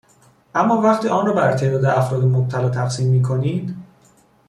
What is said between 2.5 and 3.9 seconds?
تقسیم میکنید